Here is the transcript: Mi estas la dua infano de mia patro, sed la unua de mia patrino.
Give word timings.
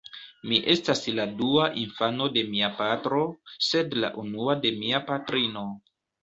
Mi 0.51 0.57
estas 0.73 1.01
la 1.17 1.25
dua 1.41 1.67
infano 1.81 2.29
de 2.37 2.43
mia 2.53 2.69
patro, 2.79 3.21
sed 3.67 3.95
la 4.05 4.11
unua 4.25 4.57
de 4.65 4.73
mia 4.81 5.05
patrino. 5.13 5.67